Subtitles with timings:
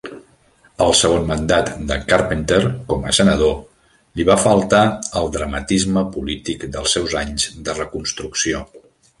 [0.85, 2.57] Al segon mandat de Carpenter
[2.93, 3.53] com a senador
[4.21, 4.81] li va faltar
[5.21, 8.69] el dramatisme polític dels seus anys de reconstrucció.